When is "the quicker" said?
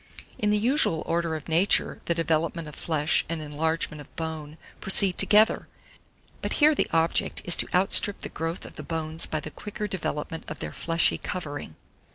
9.39-9.85